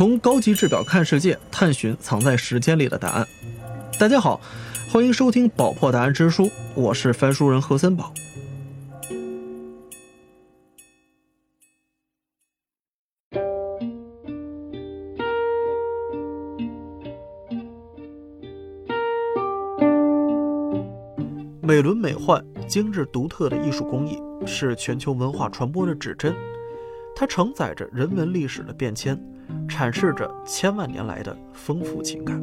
[0.00, 3.28] 从高级制表看世界，探寻藏在时间里的答案。
[3.98, 4.40] 大家好，
[4.90, 8.10] 欢迎收听《宝珀答案之书》，我是翻书人何森宝。
[21.60, 26.34] 美轮美奂、精致独特的艺术工艺是全球文化传播的指针，
[27.14, 29.22] 它承载着人文历史的变迁，
[29.68, 32.42] 阐释着千万年来的丰富情感，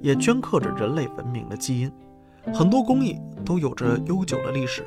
[0.00, 1.90] 也镌刻着人类文明的基因。
[2.52, 4.84] 很多工艺都有着悠久的历史，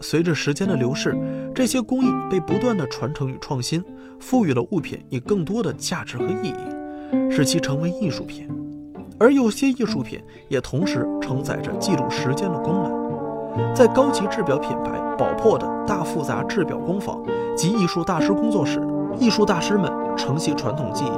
[0.00, 1.16] 随着时间的流逝，
[1.54, 3.82] 这些工艺被不断的传承与创新，
[4.18, 8.48] 赋予了物品以更多的价值和意义，使其成为艺术品。
[9.18, 13.74] 而有些艺术品也同时承载着记录时间的功能。
[13.74, 17.22] 在高级制表品牌宝珀的大复杂制表工坊
[17.56, 18.78] 及艺术大师工作室，
[19.18, 21.10] 艺术大师们承袭传统技艺，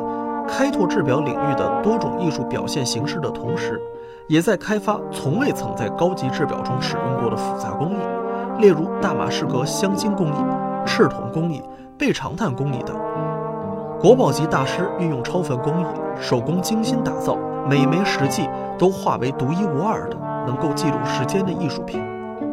[0.49, 3.81] 开拓制表领域的多种艺术表现形式的同时，
[4.27, 10.37] 也在开发从未曾在高级制表中使用过的复杂工艺，例如大马士革镶金工艺、
[10.87, 11.63] 赤铜工艺、
[11.97, 12.97] 倍长炭工艺等。
[14.01, 15.85] 国宝级大师运用超凡工艺，
[16.21, 17.37] 手工精心打造，
[17.69, 22.01] 每枚实际都化为独一无二的，能够记录时间的艺术品。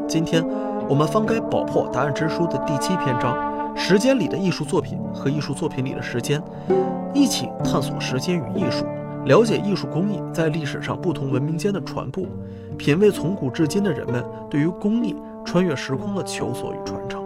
[0.08, 0.44] 今天，
[0.90, 3.36] 我们翻开《宝珀答案之书》的第七篇章
[3.76, 6.42] “时间里的艺术作品和艺术作品里的时间”，
[7.14, 8.86] 一起探索时间与艺术，
[9.26, 12.26] 了解艺术工艺在历史上不同文明间的传播，
[12.78, 15.16] 品味从古至今的人们对于工艺
[15.46, 17.24] 穿越时空的求索与传承。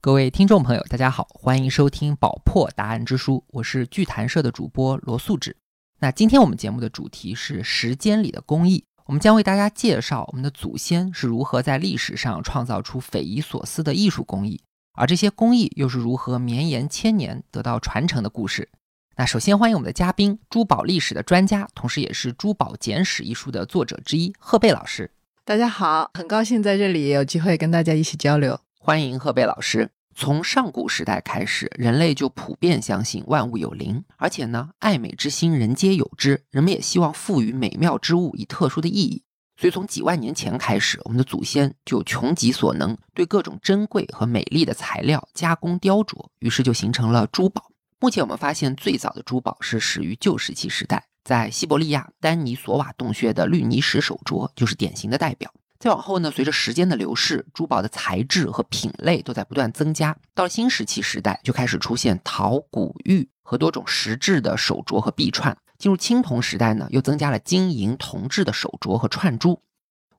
[0.00, 5.56] 各位听众朋友，大家好，欢迎收听《宝珀答案之书》，我是剧谈社的主播罗素志。
[6.00, 18.68] 那今天我们节目的主题是时间里的工艺，我们将为大家介绍我们的祖先是如何在历史上创造出匪夷所思的艺术工艺，而这些工艺又是如何绵延千年得到传承的故事。
[19.16, 25.10] 那首先欢迎我们的嘉宾，珠宝历史的专家，同时也是《珠宝简史》一书的作者之一，贺贝老师。
[25.44, 28.60] 大家好，很高兴在这里有机会跟大家一起交流。
[28.78, 29.90] 欢迎贺贝老师。
[30.20, 36.44] 从上古时代开始，人类就普遍相信万物有灵，而且呢，爱美之心人皆有之。
[36.50, 39.22] 人们也希望赋予美妙之物以特殊的意义。
[39.56, 47.70] 所以，从几万年前开始，我们的祖先就穷极所能，对各种珍贵和美丽的材料加工雕琢，于是就形成了珠宝。
[48.00, 55.54] 目前我们发现最早的珠宝是始于旧石器时代，在西伯利亚丹尼索瓦洞穴的绿泥石手镯就是典型的代表。
[55.78, 60.16] 再往后呢，随着时间的流逝，珠宝的材质和品类都在不断增加。
[60.34, 65.56] 到了新石器时代，就开始出现陶、古、玉和多种石质的手镯和臂串。
[65.78, 69.62] 进入青铜时代呢，又增加了金银铜制的手镯和串珠。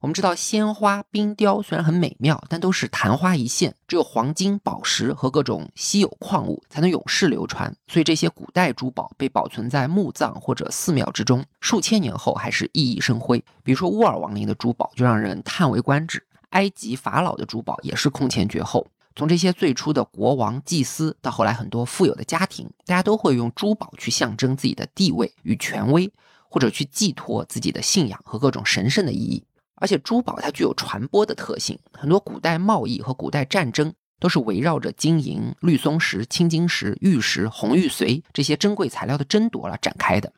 [0.01, 3.75] 我们知道，鲜花、冰雕虽然很美妙，但都是昙花一现。
[3.85, 7.75] 只有黄金、宝石和各种稀有矿物才能永世流传。
[7.89, 13.43] 所以，这些古代珠宝被保存在墓葬或者寺庙之中，数千年后还是熠熠生辉。
[13.61, 16.25] 比如说，乌尔王陵的珠宝就让人叹为观止。
[16.51, 18.87] 埃及法老的珠宝也是空前绝后。
[19.17, 26.09] 从这些最初的国王、祭司，到后来很多富有的家庭，大家都会用珠宝去象征自己的地位与权威，
[26.47, 29.43] 或者去寄托自己的信仰和各种神圣的意义。
[29.79, 40.31] 而且珠宝它具有传播的特性，很多古代贸易和古代战争都是围绕着金银、绿松石、青金石、玉石、红玉髓这些珍贵材料的争夺而展开的。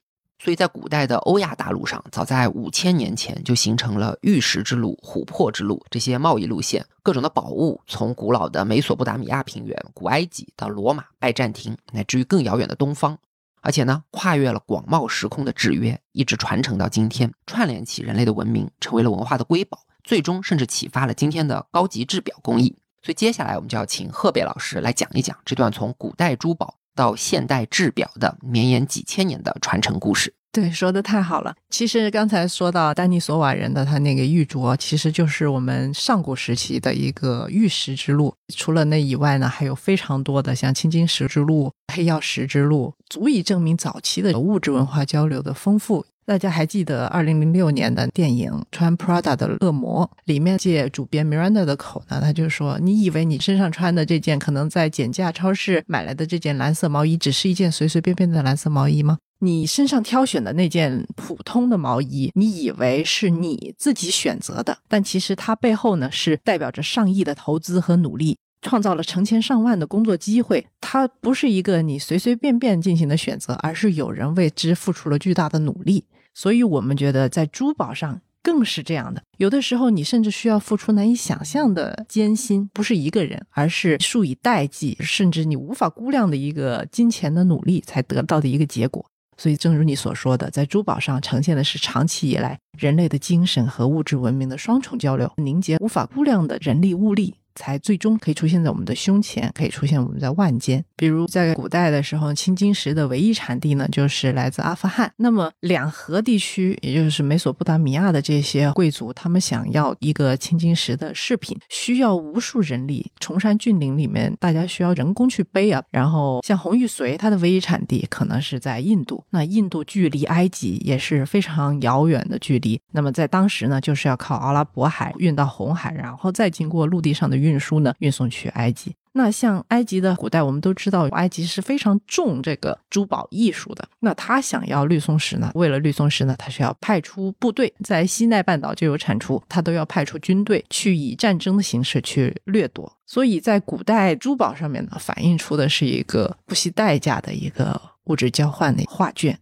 [0.44, 6.84] 所以在古代的欧亚大陆上，早在五千年前就形成了玉石之路、琥珀之路这些贸易路线。
[7.04, 13.18] 各种的宝物从古老的美索不达米亚平原、古埃及到罗马、拜占庭，乃至于更遥远的东方。
[13.62, 22.76] 而且呢，跨越了广袤时空的制约，一直传承到今天，串联起人类的文明，成为了文化的瑰宝，最终甚至启发了今天的高级制表工艺。
[23.04, 30.34] 所以接下来我们就要请贺北老师来讲一讲这段从古代珠宝到现代制表的绵延几千年的传承故事。
[30.54, 31.56] 对，说的太好了。
[31.70, 38.34] 其实刚才说到丹尼索瓦人的他那个玉镯，其实就是我们上古时期的一个玉石之路。
[38.54, 46.06] 除了那以外呢，还有非常多的像青金石之路、黑曜石之路，足以证明早期的物质文化交流的丰富。
[46.26, 70.68] 大家还记得二零零六年的电影《穿 Prada 的恶魔》里面，借主编 Miranda 的口呢，他就说：“你以为你身上穿的这件可能在减价超市买来的这件蓝色毛衣，只是一件随随便便的蓝色毛衣吗？”你身上挑选的那件普通的毛衣，你以为是你自己选择的，但其实它背后呢是代表着上亿的投资和努力，创造了成千上万的工作机会。
[70.80, 76.06] 它不是一个你随随便便进行的选择，而是有人为之付出了巨大的努力。
[76.36, 79.24] 所以，我们觉得在珠宝上更是这样的。
[79.38, 89.06] 有的时候，你甚至需要付出难以想象的艰辛，不是一个人，而是数以代计，甚至你无法估量的一个金钱的努力才得到的一个结果。
[89.42, 97.34] 所以，正如你所说的，在珠宝上呈现的是长期以来人类的精神和物质文明的双重交流，凝结无法估量的人力物力。
[97.56, 100.84] 才最终可以出现在我们的胸前，可以出现我们在腕间。
[100.96, 105.12] 比如在古代的时候，青金石的唯一产地呢，就是来自阿富汗。
[105.18, 113.12] 那么两河地区，也就是美索不达米亚的这些贵族，他们想要一个青金石的饰品，需要无数人力。
[113.20, 115.84] 崇山峻岭里面，大家需要人工去背啊。
[115.92, 119.24] 然后像红玉髓，它的唯一产地可能是在印度。
[119.32, 122.80] 那印度距离埃及也是非常遥远的距离。
[122.92, 127.41] 那么在当时呢，就是要靠阿拉伯海运到红海，然后再经过陆地上的。
[127.42, 128.96] 运输呢，运送去埃及。
[129.14, 133.86] 那像埃及的古代，我们都知道，埃及是非常重这个珠宝艺术的。
[134.00, 135.52] 那他想要绿松石呢？
[135.54, 142.98] 为了绿松石呢，他是要派出部队，在西奈半岛就有产出，他都要派出军队去以战争的形式去掠夺。
[143.06, 149.38] 所以在古代珠宝上面呢，反映出的是一个不惜代价的一个物质交换的画卷。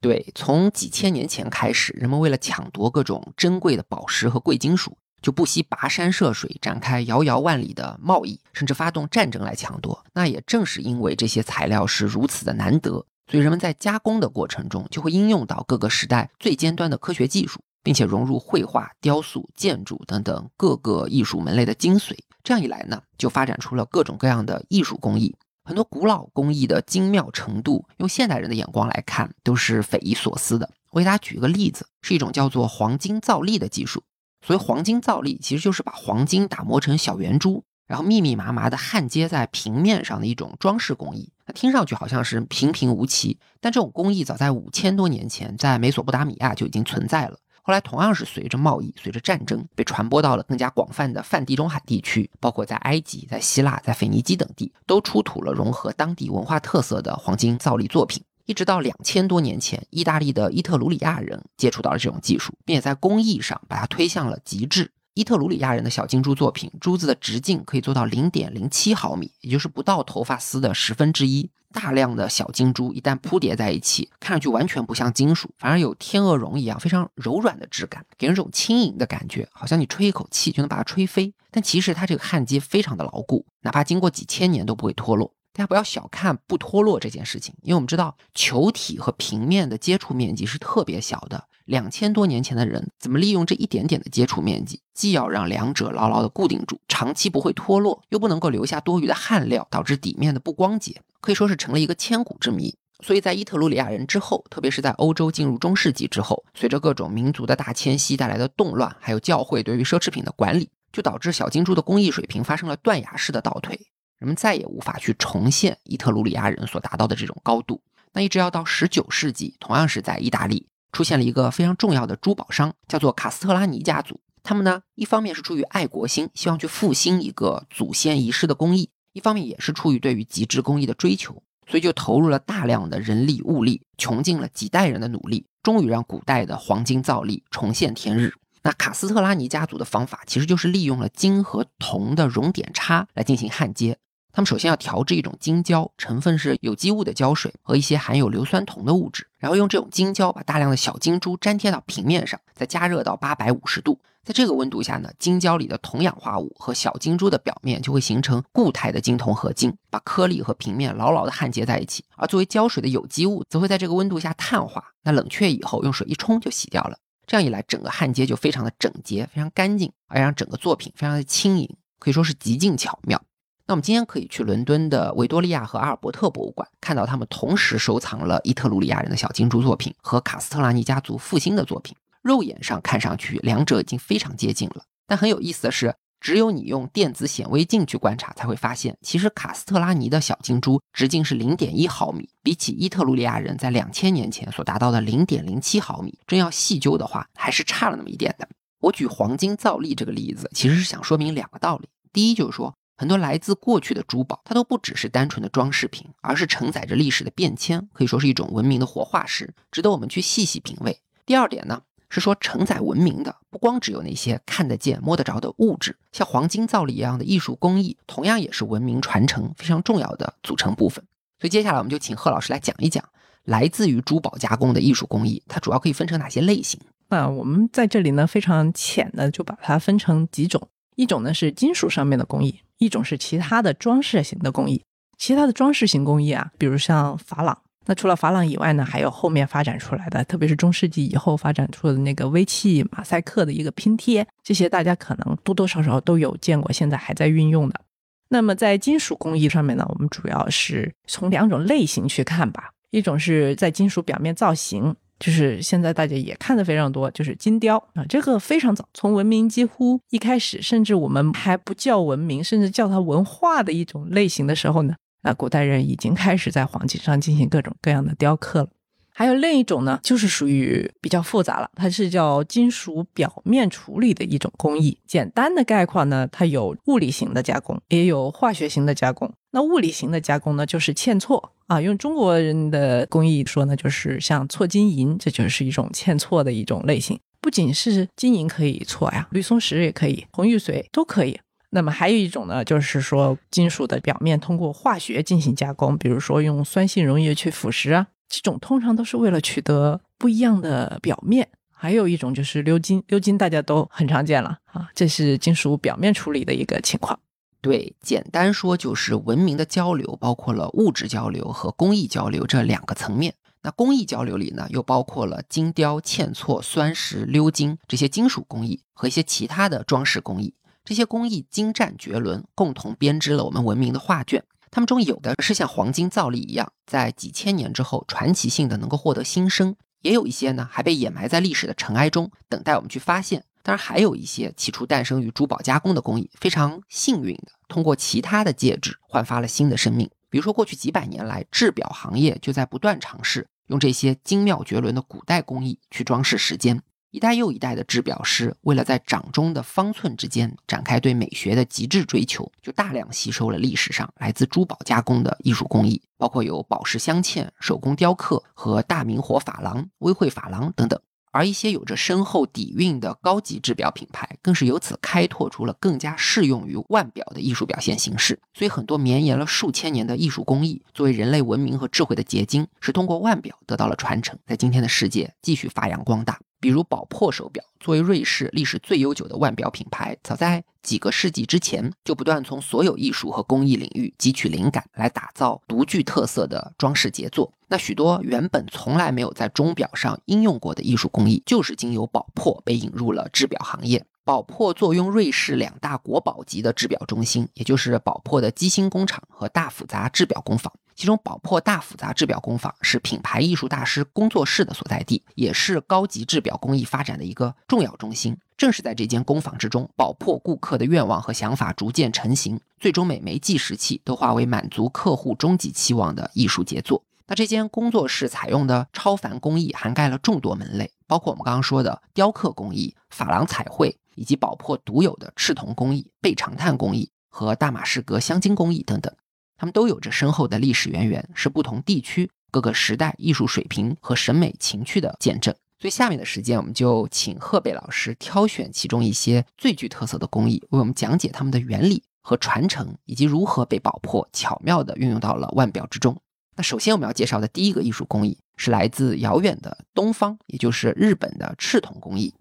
[0.00, 4.96] 对，从几千年前开始，人们为了抢夺各种珍贵的宝石和贵金属。
[5.22, 10.04] 就不惜跋山涉水，展开遥遥万里的贸易，甚至发动战争来抢夺。
[10.12, 12.90] 那也正是因为这些材料是如此的难得，
[13.30, 22.16] 所以人们在加工的过程中就会应用到各个时代最尖端的科学技术，并且融入绘画、雕塑、建筑等等各个艺术门类的精髓。
[22.42, 25.34] 这样一来呢，就发展出了各种各样的艺术工艺。
[25.64, 30.68] 很多古老工艺的精妙程度，用现代人的眼光来看，都是匪夷所思的。
[30.90, 34.02] 我给大家举一个例子，是一种叫做黄金造粒的技术。
[34.44, 41.32] 所以黄金造粒其实就是把黄金打磨成小圆珠，然后密密麻麻的焊接在平面上的一种装饰工艺。
[41.46, 47.38] 那听上去好像是平平无奇，但这种工艺早在五千多年前在美索不达米亚就已经存在了。
[47.64, 58.20] 后来同样是随着贸易、随着战争被传播到了更加广泛的泛地中海地区，包括在埃及、在希腊、在腓尼基等地，都出土了融合当地文化特色的黄金造粒作品。
[58.46, 64.90] 一直到两千多年前，意大利的伊特鲁里亚人接触到了这种技术，并且在工艺上把它推向了极致。
[65.14, 71.50] 伊特鲁里亚人的小金珠作品，珠子的直径可以做到零点零七毫米，也就是不到头发丝的十分之一。
[71.70, 81.32] 大量的小金珠一旦铺叠在一起，看上去完全不像金属，反而有天鹅绒一样非常柔软的质感，给人一种轻盈的感觉，好像你吹一口气就能把它吹飞。
[81.50, 85.32] 但其实它这个焊接非常的牢固，哪怕经过几千年都不会脱落。
[85.54, 91.44] 大家不要小看不脱落这件事情，因为我们知道球体和平面的接触面积是特别小的。
[91.66, 102.74] 两千多年前的人怎么利用这一点点的接触面积，既要让两者牢牢的固定住，长期不会脱落，又不能够留下多余的焊料，导致底面的不光洁，可以说是成了一个千古之谜。
[103.04, 113.78] 所以在伊特鲁里亚人之后，特别是在欧洲进入中世纪之后，随着各种民族的大迁徙带来的动乱，还有教会对于奢侈品的管理，就导致小金珠的工艺水平发生了断崖式的倒退。
[114.22, 117.82] 人们再也无法去重现伊特鲁里亚人所达到的这种高度。
[118.12, 124.20] 那一直要到十九世纪，同样是在意大利出现了一个非常重要的珠宝商，叫做卡斯特拉尼家族。
[124.44, 138.32] 他们呢，一方面是出于爱国心，希望去复兴一个祖先遗失的工艺；一方面也是出于对于极致工艺的追求，所以就投入了大量的人力物力，穷尽了几代人的努力，终于让古代的黄金造粒重现天日。
[138.62, 143.98] 那卡斯特拉尼家族的方法其实就是利用了金和铜的熔点差来进行焊接。
[144.32, 153.98] 他们首先要调制一种金胶，成分是有机物的胶水和一些含有硫酸铜的物质，然后用这种金胶把大量的小金珠粘贴到平面上，再加热到八百五十度。
[154.24, 162.04] 在这个温度下呢，金胶里的铜氧化物和小金珠的表面就会形成固态的金铜合金，把颗粒和平面牢牢的焊接在一起。
[162.16, 166.96] 而作为胶水的有机物则会在这个温度下碳化，那冷却以后用水一冲就洗掉了。
[167.26, 173.20] 这样一来，整个焊接就非常的整洁，非常干净，而让整个作品非常的轻盈，可以说是极尽巧妙。
[173.66, 181.96] 那我们今天可以去伦敦的维多利亚和阿尔伯特博物馆，看到他们同时收藏了伊特鲁里亚人的小金珠作品和卡斯特拉尼家族复兴的作品。
[182.22, 184.82] 肉眼上看上去，两者已经非常接近了。
[185.06, 198.48] 但很有意思的是，只有你用电子显微镜去观察，才会发现，其实卡斯特拉尼的小金珠直径是零点一毫米，比起伊特鲁里亚人在两千年前所达到的零点零七毫米，真要细究的话，还是差了那么一点的。
[198.80, 201.88] 我举黄金造粒这个例子，其实是想说明两个道理。
[202.12, 202.74] 第一就是说。
[203.02, 211.00] 很多来自过去的珠宝，它都不只是单纯的装饰品，而是承载着历史的变迁，可以说是一种文明的活化石，值得我们去细细品味。
[211.26, 221.04] 第二点呢，是说承载文明的不光只有那些看得见、摸得着的物质，像黄金造粒一样的艺术工艺，同样也是文明传承非常重要的组成部分。
[221.40, 223.04] 所以接下来我们就请贺老师来讲一讲，
[223.42, 226.80] 来自于珠宝加工的艺术工艺，它主要可以分成哪些类型？
[227.08, 234.82] 那我们在这里呢，非常浅的就把它分成几种，一种呢是金属上面的工艺，一种是其他的装饰型的工艺。
[235.18, 237.56] 其他的装饰型工艺啊，比如像珐琅。
[237.86, 247.80] 那除了珐琅以外呢，还有后面发展出来的，特别是中世纪以后发展出的那个微器马赛克的一个拼贴，这些大家可能多多少少都有见过，现在还在运用的。
[248.28, 254.94] 那么在金属工艺上面呢，我们主要是从两种类型去看吧，一种是在金属表面造型。
[255.18, 268.68] 就是现在大家也看的非常多，就是金雕啊，这个非常早，从文明几乎一开始，甚至我们还不叫文明，甚至叫它文化的一种类型的时候呢，啊古代人已经开始在黄金上进行各种各样的雕刻了。
[269.14, 274.98] 还有另一种呢，就是属于比较复杂了，它是叫金属表面处理的一种工艺。
[275.06, 279.30] 简单的概括呢，它有物理型的加工，也有化学型的加工。
[279.50, 287.20] 那物理型的加工呢，就是嵌错啊，用中国人的工艺说呢，就是像错金银，这就是一种嵌错的一种类型。
[287.42, 291.38] 不仅是金银可以错呀，绿松石也可以，红玉髓都可以。
[291.70, 298.06] 那么还有一种呢，就是说金属的表面通过化学进行加工，比如说用酸性溶液去腐蚀啊。
[298.32, 307.20] 这种通常都是为了取得不一样的表面，还有一种就是鎏金，鎏金大家都很常见了啊，这是金属表面处理的一个情况。
[307.60, 313.34] 对，简单说就是文明的交流包括了物质交流和工艺交流这两个层面。
[313.62, 320.54] 那工艺交流里呢，又包括了金雕、嵌错、酸石、鎏金这些金属工艺和一些其他的装饰工艺。
[320.84, 324.42] 这些工艺精湛绝伦，共同编织了我们文明的画卷。
[324.74, 333.44] 它们中有的是像黄金造粒一样，在几千年之后传奇性的能够获得新生，也有一些呢还被掩埋在历史的尘埃中，等待我们去发现。
[333.62, 340.10] 当然，还有一些起初诞生于珠宝加工的工艺，非常幸运的通过其他的介质焕发了新的生命。
[340.30, 346.82] 比如说，过去几百年来，制表行业就在不断尝试用这些精妙绝伦的古代工艺去装饰时间。
[347.12, 360.98] 一代又一代的制表师，为了在掌中的方寸之间展开对美学的极致追求，就大量吸收了历史上来自珠宝加工的艺术工艺，包括有宝石镶嵌、手工雕刻和大明火珐琅、微绘珐琅等等。
[361.32, 368.40] 而一些有着深厚底蕴的高级制表品牌，更是由此开拓出了更加适用于腕表的艺术表现形式。
[368.54, 376.38] 所以，很多绵延了数千年的艺术工艺，作为人类文明和智慧的结晶，是通过腕表得到了传承，在今天的世界继续发扬光大。
[376.62, 387.52] 比如宝珀手表，作为瑞士历史最悠久的腕表品牌，早在几个世纪之前就不断从所有艺术和工艺领域汲取灵感，来打造独具特色的装饰杰作。
[387.66, 394.04] 那许多原本从来没有在钟表上应用过的艺术工艺，就是经由宝珀被引入了制表行业。
[394.24, 400.72] 宝珀坐拥瑞士两大国宝级的制表中心，也就是宝珀的机芯工厂和大复杂制表工坊。
[400.94, 408.36] 其中，宝珀大复杂制表工坊是品牌艺术大师工作室的所在地，也是高级制表工艺发展的一个重要中心。
[408.56, 417.02] 正是在这间工坊之中，宝珀顾客的愿望和想法逐渐成型，最终每枚计时器都化为满足客户终极期望的艺术杰作。
[417.26, 429.12] 那这间工作室采用的超凡工艺涵盖了众多门类，包括我们刚刚说的雕刻工艺、珐琅彩绘，以及宝珀独有的赤铜工艺、倍长炭工艺和大马士革镶金工艺等等。
[429.56, 435.54] 它们都有着深厚的历史渊源，是不同地区各个时代艺术水平和审美情趣的见证。
[435.78, 446.16] 所以，下面的时间我们就请贺贝老师挑选其中一些最具特色的工艺，为我们讲解它们的原理和传承，以及如何被宝珀巧妙地运用到了腕表之中。
[446.54, 452.34] 那首先我们要介绍的第一个艺术工艺是来自遥远的东方，也就是日本的赤铜工艺。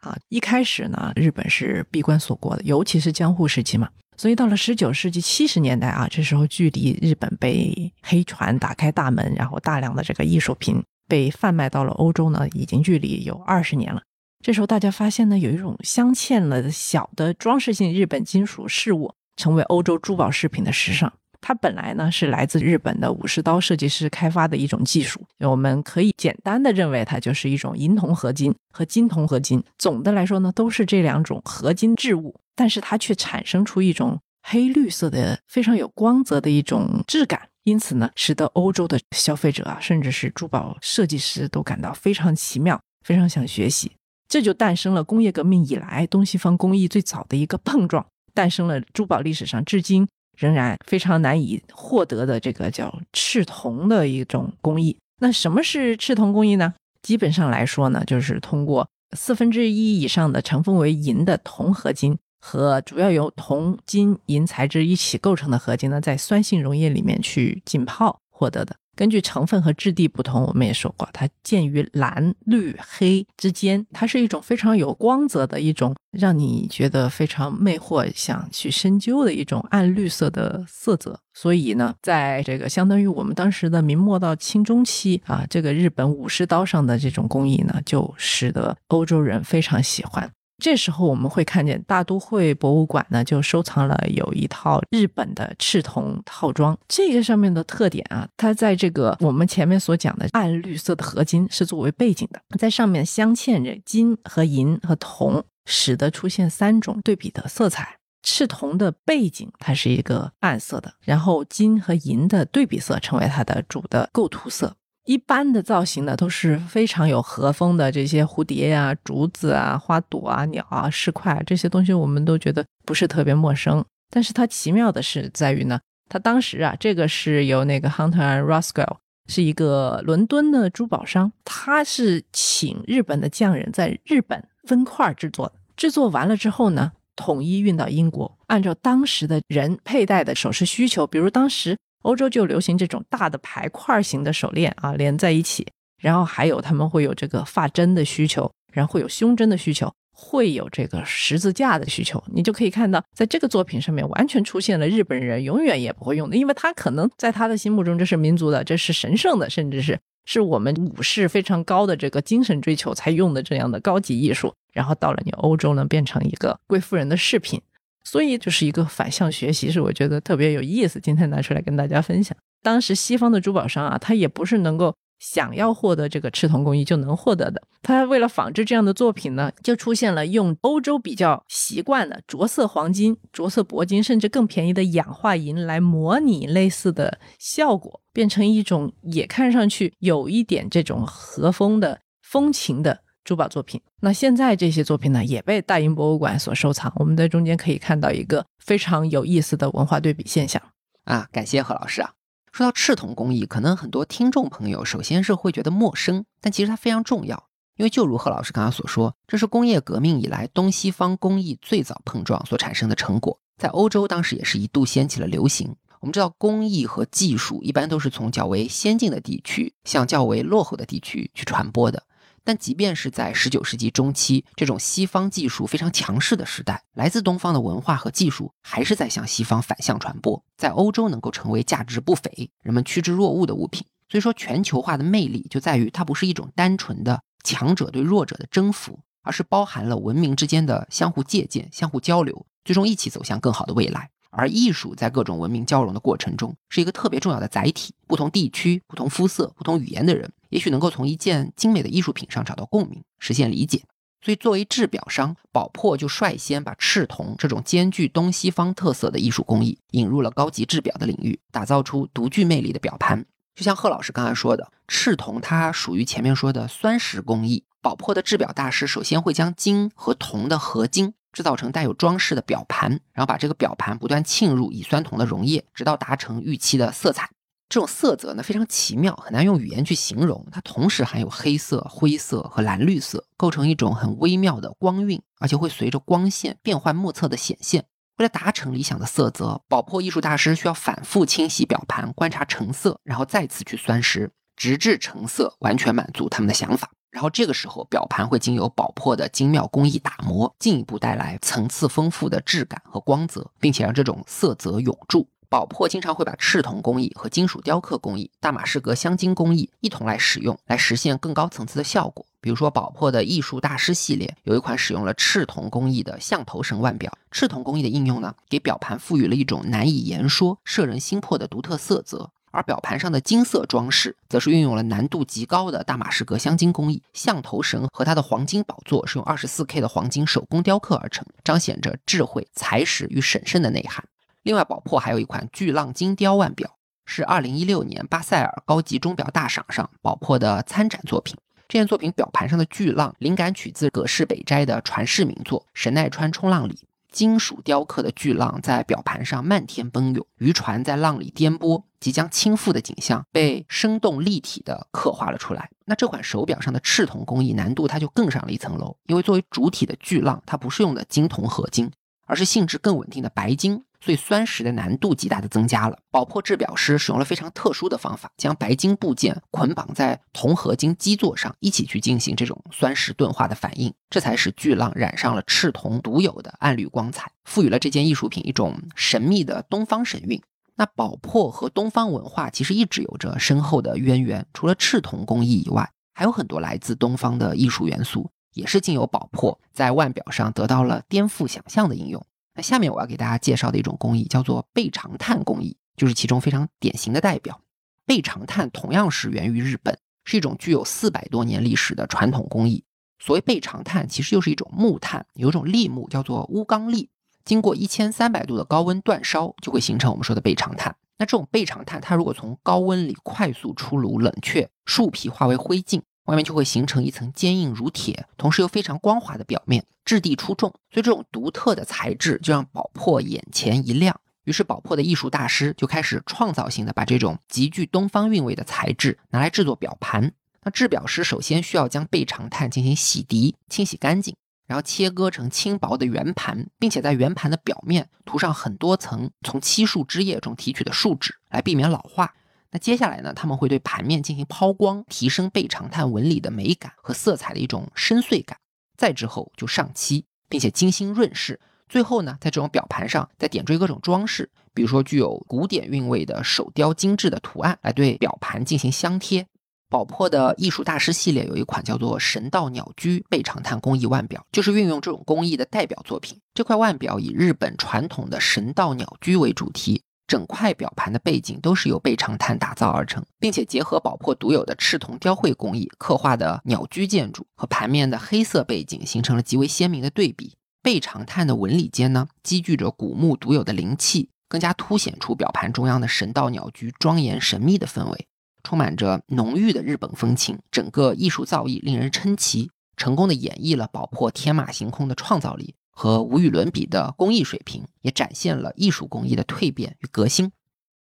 [0.00, 3.88] 啊，一开始呢，日本是闭关锁国的，尤其是江户时期嘛。
[4.16, 14.02] 所以到了十九世纪七十年代啊，这时候距离日本被黑船打开大门，然后大量的这个艺术品被贩卖到了欧洲呢，已经距离有二十年了。
[14.44, 21.12] 这时候大家发现呢，有一种镶嵌了小的装饰性日本金属饰物，成为欧洲珠宝饰品的时尚。
[21.40, 29.62] 它本来呢是来自日本的武士刀设计师开发的一种技术，我们可以简单的认为它就是一种银铜合金和金铜合金。
[29.78, 32.34] 总的来说呢，都是这两种合金制物。
[32.56, 43.92] 但是它却产生出一种黑绿色的非常有光泽的一种质感，因此呢，使得欧洲的消费者啊，甚至是珠宝设计师都感到非常奇妙，非常想学习。
[44.28, 48.04] 这就诞生了工业革命以来东西方工艺最早的一个碰撞，
[48.34, 54.96] 诞生了珠宝历史上至今仍然非常难以获得的这个叫赤铜的一种工艺。
[55.20, 56.72] 那什么是赤铜工艺呢？
[57.02, 62.16] 基本上来说呢，就是通过四分之一以上的成分为银的铜合金。
[62.40, 68.76] 和主要由铜、金、银材质一起构成的合金呢，在酸性溶液里面去浸泡获得的。
[68.98, 81.16] 根据成分和质地不同，我们也说过，它介于蓝、绿、黑之间，它是一种非常有光泽的一种，让你觉得非常魅惑、想去深究的一种暗绿色的色泽。
[81.32, 90.28] 所以呢，在这个相当于我们当时的明末到清中期啊，这个日本武士刀上的这种工艺呢，就使得欧洲人非常喜欢。
[90.62, 96.76] 这时候我们会看见大都会博物馆呢，就收藏了有一套日本的赤铜套装。
[96.88, 107.96] 这个上面的特点啊，它在这个我们前面所讲的暗绿色的合金是作为背景的，在上面镶嵌着金和银和铜，使得出现三种对比的色彩。
[108.24, 114.74] 赤铜的背景它是一个暗色的，然后金和银的对比色成为它的主的构图色。
[115.08, 123.82] 一般的造型呢都是非常有和风的，这些蝴蝶呀、竹子啊、花朵啊、鸟啊、石块啊这些东西，我们都觉得不是特别陌生。
[124.10, 128.98] 但是它奇妙的是在于呢，它当时啊，这个是由那个 Hunter Roscoe
[129.30, 141.78] 是一个伦敦的珠宝商，他是请日本的匠人在日本分块制作的，制作完了之后呢，统一运到英国，按照当时的人佩戴的首饰需求，比如当时。
[142.02, 145.66] 欧洲就流行这种大的排块型的手链啊，连在一起，
[146.00, 152.22] 然后还有他们会有这个发针的需求，然后会有胸针的需求，会有这个十字架的需求。
[152.32, 164.54] 你就可以看到，在这个作品上面完全出现了日本人永远也不会用的，因为他可能在他的心目中这是民族的，这是神圣的，甚至是是我们武士非常高的这个精神追求才用的这样的高级艺术。
[164.72, 167.60] 然后到了你欧洲呢，变成一个贵妇人的饰品。
[168.10, 170.98] 所以就是一个反向学习，是我觉得特别有意思。
[170.98, 172.34] 今天拿出来跟大家分享。
[172.62, 177.62] 当时西方的珠宝商啊，他也不是能够想要获得这个赤铜工艺就能获得的。
[177.82, 193.00] 他为了仿制这样的作品呢，就出现了用欧洲比较习惯的着色黄金、着色铂金，甚至更便宜的氧化银来模拟类似的效果，变成一种也看上去有一点这种和风的风情的。
[193.28, 196.90] 珠宝作品，那现在这些作品呢，也被大英博物馆所收藏。
[196.96, 200.62] 我们在中间可以看到一个非常有意思的文化对比现象
[201.04, 201.28] 啊！
[201.30, 202.12] 感谢何老师啊！
[202.52, 215.76] 说到赤铜工艺，可能很多听众朋友首先是会觉得陌生，但其实它非常重要，因为就如何老师刚刚所说，这是工业革命以来东西方工艺最早碰撞所产生的成果，在欧洲当时也是一度掀起了流行。
[216.00, 222.02] 我们知道，工艺和技术一般都是从较为先进的地区向较为落后的地区去传播的。
[222.48, 233.84] 但即便是在十九世纪中期这种西方技术非常强势的时代，来自东方的文化和技术还是在向西方反向传播，在欧洲能够成为价值不菲、人们趋之若鹜的物品。
[234.08, 244.08] 所以说，全球化的魅力就在于它不是一种单纯的强者对弱者的征服，而是包含了文明之间的相互借鉴、相互交流，最终一起走向更好的未来。
[244.30, 247.94] 而艺术在各种文明交融的过程中，是一个特别重要的载体。
[248.06, 253.82] 不同地区、不同肤色、不同语言的人，也许能够从一件精美的艺术品上找到共鸣，实现理解。
[254.20, 263.24] 所以，作为制表商，宝珀就率先把赤铜这种兼具东西方特色的艺术工艺引入了高级制表的领域，打造出独具魅力的表盘。
[263.54, 267.64] 就像贺老师刚才说的，赤铜它属于前面说的酸蚀工艺。
[267.80, 271.14] 宝珀的制表大师首先会将金和铜的合金。
[271.30, 277.28] 制造成带有装饰的表盘，然后把这个表盘不断浸入乙酸铜的溶液，直到达成预期的色彩。
[277.68, 280.46] 这种色泽呢非常奇妙，很难用语言去形容。
[280.50, 287.84] 它同时含有黑色、灰色和蓝绿色，构成一种很微妙的光晕，而且会随着光线变幻莫测的显现。
[288.16, 296.90] 为了达成理想的色泽，宝珀艺术大师需要反复清洗表盘，观察成色，然后再次去酸蚀，直至成色完全满足他们的想法。
[297.10, 305.28] 然后这个时候，表盘会经由宝珀的精妙工艺打磨，进一步带来层次丰富的质感和光泽，并且让这种色泽永驻。
[305.50, 312.26] 宝珀经常会把赤铜工艺和金属雕刻工艺、大马士革镶金工艺一同来使用，来实现更高层次的效果。
[312.38, 317.10] 比如说，宝珀的艺术大师系列有一款使用了赤铜工艺的象头绳腕表。
[317.30, 322.30] 赤铜工艺的应用呢，给表盘赋予了一种难以言说、摄人心魄的独特色泽。
[322.50, 327.02] 而表盘上的金色装饰，则是运用了难度极高的大马士革镶金工艺。
[327.14, 334.04] 象头绳和它的黄金宝座是用二十四 K 的黄金手工雕刻而成，彰显着智慧、才识与审慎的内涵。
[334.42, 341.36] 另外，宝珀还有一款巨浪金雕腕表，是二零一六年巴塞尔高级钟表大赏上宝珀的参展作品。
[341.68, 346.74] 这件作品表盘上的巨浪，灵感取自葛饰北斋的传世名作《神奈川冲浪里》。
[347.10, 355.70] 金属雕刻的巨浪在表盘上漫天奔涌，渔船在浪里颠簸，即将倾覆的景象被生动立体的刻画了出来。
[355.86, 361.90] 那这款手表上的赤铜工艺难度它就更上了一层楼，因为作为主体的巨浪，它不是用的金铜合金，
[362.26, 363.82] 而是性质更稳定的白金。
[364.00, 365.98] 所以酸蚀的难度极大的增加了。
[366.10, 380.40] 宝珀制表师使用了非常特殊的方法，将白金部件捆绑在铜合金基座上，一起去进行这种酸蚀钝化的反应，这才使巨浪染上了赤铜独有的暗绿光彩，赋予了这件艺术品一种神秘的东方神韵。
[380.76, 392.24] 那宝珀和东方文化其实一直有着深厚的渊源，除了赤铜工艺以外，还有很多来自东方的艺术元素，也是经由宝珀在腕表上得到了颠覆想象的应用。
[392.58, 397.60] 那下面我要给大家介绍的一种工艺叫做倍长炭工艺，就是其中非常典型的代表。
[398.04, 402.82] 倍长炭同样是源于日本，是一种具有四百多年历史的传统工艺。
[403.20, 407.08] 所谓倍长炭，其实就是一种木炭，有一种栗木叫做乌刚栗。
[407.44, 410.96] 经过一千三百度的高温煅烧，就会形成我们说的倍长炭。
[411.16, 420.68] 那这种倍长炭，它如果从高温里快速出炉冷却，树皮化为灰烬，外面就会形成一层坚硬如铁，同时又非常光滑的表面，质地出众。
[420.90, 424.14] 所以这种独特的材质就让宝珀眼前一亮。
[424.44, 430.30] 于是宝珀的艺术大师就开始创造性的把这种极具东方韵味的材质拿来制作表盘。
[430.62, 434.36] 那制表师首先需要将倍长炭进行洗涤、清洗干净。
[434.66, 442.34] 然后切割成轻薄的圆盘，并且在圆盘的表面涂上很多层从漆树枝叶中提取的树脂，来避免老化。
[442.70, 448.58] 那接下来呢，他们会对盘面进行抛光，提升倍长炭纹理的美感和色彩的一种深邃感。
[448.96, 451.58] 再之后就上漆，并且精心润饰。
[451.88, 459.46] 最后呢，在这种表盘上再点缀各种装饰，比如说具有古典韵味的手雕精致的图案，来对表盘进行镶贴。
[459.88, 466.38] 宝珀的艺术大师系列有一款叫做“神道鸟居”倍长炭工艺腕表，就是运用这种工艺的代表作品。
[466.52, 480.54] 这块腕表以日本传统的神道鸟居为主题，整块表盘的背景都是由倍长炭打造而成，并且结合宝珀独有的赤铜雕绘工艺，刻画的鸟居建筑和盘面的黑色背景形成了极为鲜明的对比。
[480.82, 488.26] 倍长炭的纹理间呢，积聚着古木独有的灵气，更加凸显出表盘中央的神道鸟居庄严神秘的氛围。
[488.62, 500.52] 充满着浓郁的日本风情，整个艺术造诣令人称奇，成功的演绎了宝珀天马行空的创造力和无与伦比的工艺水平，也展现了艺术工艺的蜕变与革新。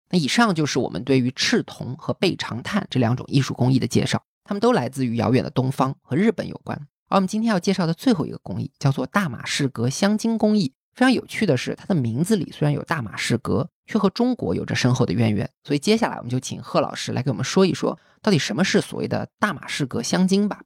[0.09, 6.75] 那以上就是我们对于赤铜和倍长炭这两种艺术工艺的介绍，它们都来自于遥远的东方，和日本有关。
[7.07, 10.73] 而我们今天要介绍的最后一个工艺叫做大马士革镶金工艺。
[10.95, 15.47] 非常有趣的是，它的名字里虽然有大马士革，却和中国有着深厚的渊源。
[15.63, 20.63] 所以接下来我们就请贺老师来给我们说一说，到底什么是所谓的大马士革镶金吧。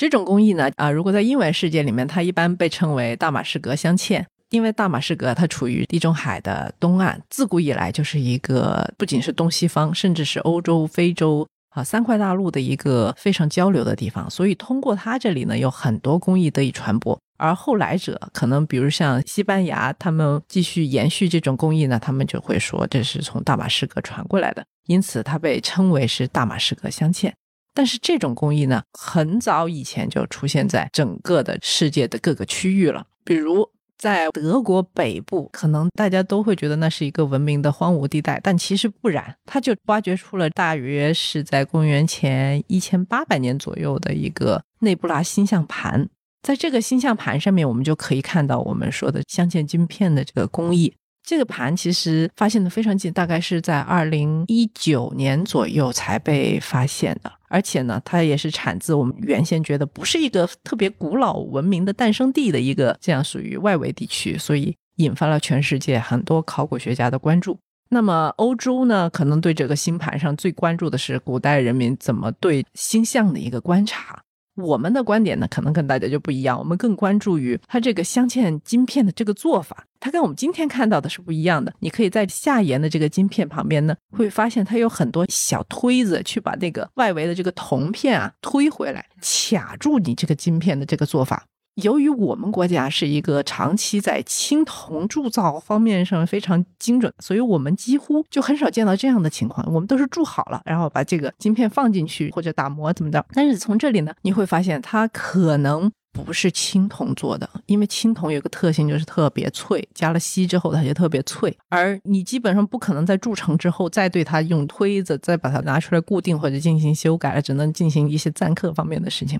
[0.00, 14.30] 这种工艺呢，啊，如果在英文世界里面，它一般被称为大马士革镶嵌，因为大马士革它处于地中海的东岸，自古以来就是一个不仅是东西方，甚至是欧洲、非洲啊三块大陆的一个非常交流的地方。
[14.30, 17.20] 所以通过它这里呢，有很多工艺得以传播。
[17.36, 27.30] 而后来者可能，比如像西班牙，他们继续延续这种工艺呢，他们就会说这是从大马士革传过来的，因此它被称为是大马士革镶嵌。
[27.72, 33.06] 但是这种工艺呢，很早以前就出现在整个的世界的各个区域了。
[33.24, 46.08] 比如在德国北部，可能大家都会觉得那是一个文明的荒芜地带，但其实不然，它就挖掘出了大约是在公元前一千八百年左右的一个内布拉星象盘。
[46.42, 50.94] 在这个星象盘上面，我们就可以看到我们说的镶嵌晶片的这个工艺。
[51.22, 57.30] 这个盘其实发现的非常近，大概是在二零一九年左右才被发现的。
[57.48, 67.58] 而且呢，它也是产自我们原先觉得不是一个特别古老文明的诞生地的一个这样属于外围地区，所以引发了全世界很多考古学家的关注。
[67.88, 74.22] 那么欧洲呢，可能对这个星盘上最关注的是古代人民怎么对星象的一个观察。
[74.56, 76.58] 我们的观点呢，可能跟大家就不一样。
[76.58, 81.72] 我们更关注于它这个镶嵌晶片的这个做法，它跟我们今天看到的是不一样的。
[81.80, 91.44] 你可以在下沿的这个晶片旁边呢，会发现它有很多小推子，去把那个外围的这个铜片啊推回来，卡住你这个晶片的这个做法。
[91.82, 99.66] 由于我们国家是一个长期在青铜铸造方面上非常精准，所以我们几乎就很少见到这样的情况。
[99.72, 103.24] 我们都是铸好了，然后把这个晶片放进去或者打磨怎么着。
[103.32, 119.38] 但是从这里呢，你会发现它可能不是青铜做的，因为青铜有个特性就是特别脆，加了锡之后它就特别脆，而你基本上不可能在铸成之后再对它用推子再把它拿出来固定或者进行修改了，只能进行一些錾刻方面的事情。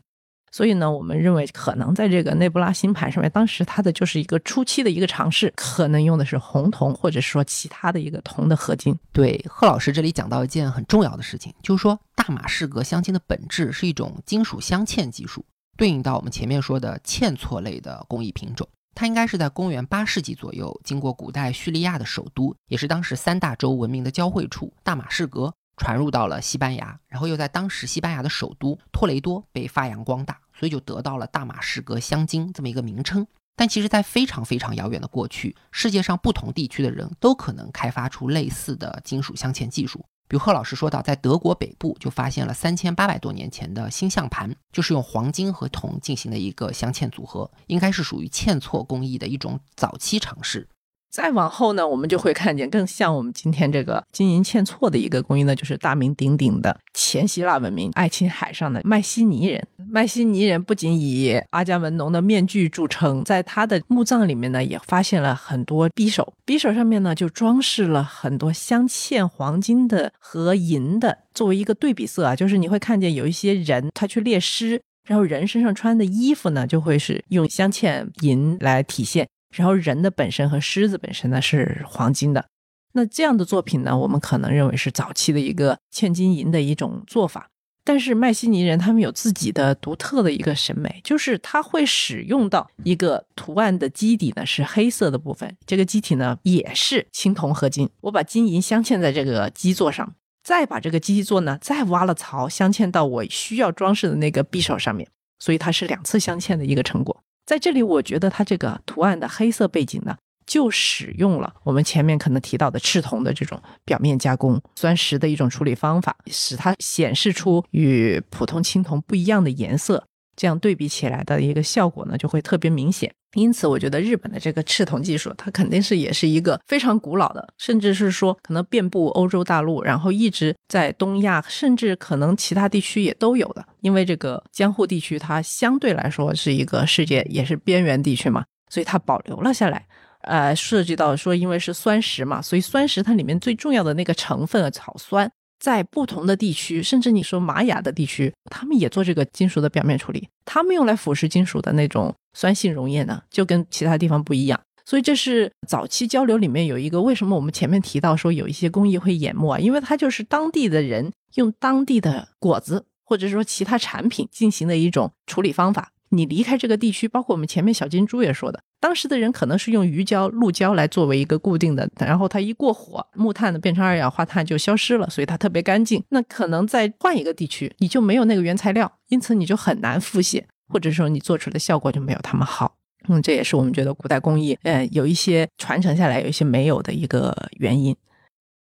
[0.53, 8.99] 所以呢，我们认为可能在这个内布拉星盘上面，当时它的就是一个初期的一个尝试，可能用的是红铜，或者说其他的一个铜的合金。
[9.13, 15.45] 对，贺老师这里讲到一件很重要的事情，就是说大马士革镶金的本质是一种金属镶嵌技术，
[15.77, 18.69] 对应到我们前面说的嵌错类的工艺品种。
[18.93, 33.27] 它应该是在公元八世纪左右，经过古代叙利亚的首都，也是当时三大洲文明的交汇处大马士革，传入到了西班牙，然后又在当时西班牙的首都托雷多被发扬光大，所以就得到了大马士革镶金这么一个名称。
[33.57, 40.05] 但其实，在非常非常遥远的过去，世界上不同地区的人都可能开发出类似的金属镶嵌技术。
[40.29, 50.69] 比如贺老师说到，在德国北部就发现了三千八百多年前的星象盘，就是用黄金和铜进行的一个镶嵌组合，应该是属于嵌错工艺的一种早期尝试。
[51.11, 59.67] 再往后呢，我们就会看见更像我们今天这个金银嵌错的一个工艺呢，就是大名鼎鼎的前希腊文明爱琴海上的迈锡尼人。
[59.91, 79.27] 迈锡尼人不仅以阿伽门农的面具著称，在他的墓葬里面呢，也发现了很多匕首，匕首上面呢就装饰了很多镶嵌黄金的和银的，作为一个对比色啊，就是你会看见有一些人他去猎狮，然后人身上穿的衣服呢就会是用镶嵌银来体现。
[79.55, 82.47] 然后人的本身和狮子本身呢是黄金的，
[82.93, 87.49] 那这样的作品呢，我们可能认为是早期的一个嵌金银的一种做法。
[87.83, 97.89] 但是迈锡尼人他们有自己的独特的一个审美，就是他会使用到一个图案的基底呢是黑色的部分，这个基体呢也是青铜合金。
[98.03, 105.09] 我把金银镶嵌在这个基座上，再把这个基座呢再挖了槽镶嵌到我需要装饰的那个匕首上面，
[105.39, 107.25] 所以它是两次镶嵌的一个成果。
[107.51, 120.07] 在这里，我觉得它这个图案的黑色背景呢，就使用了我们前面可能提到的赤铜的这种表面加工、酸蚀的一种处理方法，使它显示出与普通青铜不一样的颜色。
[120.41, 123.13] 这样对比起来的一个效果呢，就会特别明显。
[123.35, 133.63] 因此，我觉得日本的这个赤铜技术，它肯定是也是一个非常古老的，甚至是说可能遍布欧洲大陆，然后一直在东亚，甚至可能其他地区也都有的。
[133.83, 139.87] 因为这个江户地区，它相对来说是一个世界也是边缘地区嘛，所以它保留了下来。
[140.23, 145.31] 呃，涉及到说，因为是酸石嘛，所以酸石它里面最重要的那个成分草酸。
[145.61, 150.27] 在不同的地区，甚至你说玛雅的地区，他们也做这个金属的表面处理。
[150.45, 154.59] 他们用来腐蚀金属的那种酸性溶液呢，就跟其他地方不一样。
[154.87, 159.59] 所以这是早期交流里面有一个为什么我们前面提到说有一些工艺会淹没啊？
[159.61, 165.93] 因为它就是当地的人用当地的果子或者说其他产品进行的一种处理方法。
[166.11, 176.03] 你离开这个地区，包括我们前面小金猪也说的，当时的人可能是用鱼胶、鹿胶来作为一个固定的，然后它一过火，木炭呢变成二氧化碳就消失了，所以它特别干净。
[176.09, 182.77] 那可能再换一个地区，你就没有那个原材料，因此你就很难复写，或者说你做出来的效果就没有他们好。
[183.09, 187.97] 嗯，这也是我们觉得古代工艺，呃，有一些传承下来，有一些没有的一个原因。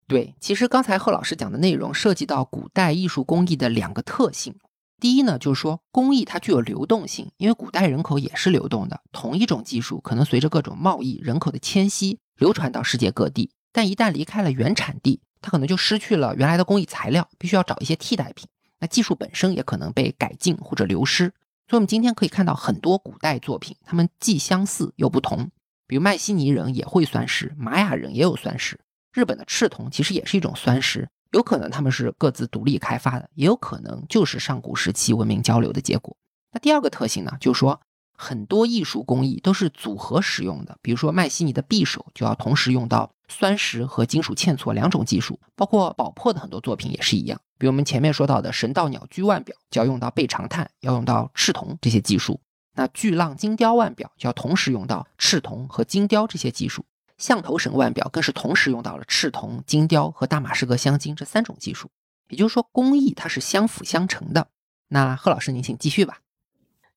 [0.07, 4.55] 对，其实刚才贺老师讲的内容涉及到古代艺术工艺的两个特性。
[5.00, 18.46] 第一呢，就是说工艺它具有流动性，因为古代人口也是流动的，同一种技术可能随着各种贸易、人口的迁徙流传到世界各地，但一旦离开了原产地，它可能就失去了原来的工艺材料，必须要找一些替代品。
[18.78, 21.32] 那技术本身也可能被改进或者流失。
[21.68, 25.50] 所以，我们今天可以看到很多古代作品，它们既相似又不同。
[25.86, 28.78] 比如，迈锡尼人也会酸石，玛雅人也有酸石，
[29.12, 31.08] 日本的赤铜其实也是一种酸石。
[31.33, 36.16] 有可能他们是各自独立开发的，也有可能就是上古时期文明交流的结果。
[36.53, 37.81] 那第二个特性呢，就是说
[38.16, 47.40] 很多艺术工艺都是组合使用的，比如说麦西尼的匕首就要同时用到酸蚀和金属嵌错两种技术，包括宝珀的很多作品也是一样。
[47.57, 52.40] 比如我们前面说到的神道鸟居腕表就要用到倍长炭，要用到赤铜这些技术。
[52.75, 56.85] 那巨浪金雕腕表就要同时用到赤铜和金雕这些技术。
[57.20, 61.90] 象头神腕表更是同时用到了赤铜、金雕和大马士革镶金这三种技术，
[62.28, 64.48] 也就是说工艺它是相辅相成的。
[64.88, 66.18] 那贺老师您请继续吧。